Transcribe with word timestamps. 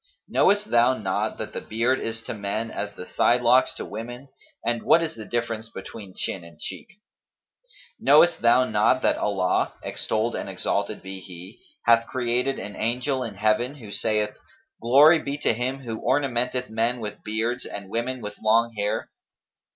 Knowest 0.27 0.71
thou 0.71 0.97
not 0.97 1.37
that 1.37 1.53
the 1.53 1.61
beard 1.61 1.99
is 1.99 2.23
to 2.23 2.33
men 2.33 2.71
as 2.71 2.95
the 2.95 3.05
sidelocks 3.05 3.71
to 3.75 3.85
women; 3.85 4.29
and 4.65 4.81
what 4.81 5.03
is 5.03 5.13
the 5.13 5.25
difference 5.25 5.69
between 5.69 6.15
chin 6.17 6.43
and 6.43 6.59
cheek?[FN#257] 6.59 6.97
Knowest 7.99 8.41
thou 8.41 8.63
not 8.65 9.03
that 9.03 9.17
Allah 9.19 9.73
(extolled 9.83 10.33
and 10.35 10.49
exalted 10.49 11.03
be 11.03 11.19
He!) 11.19 11.59
hath 11.85 12.07
created 12.07 12.57
an 12.57 12.75
angel 12.75 13.21
in 13.21 13.35
Heaven, 13.35 13.75
who 13.75 13.91
saith: 13.91 14.35
'Glory 14.81 15.19
be 15.19 15.37
to 15.37 15.53
Him 15.53 15.81
who 15.81 15.99
ornamenteth 16.01 16.67
men 16.71 16.99
with 16.99 17.23
beards 17.23 17.63
and 17.67 17.87
women 17.91 18.21
with 18.23 18.41
long 18.41 18.73
hair?' 18.75 19.11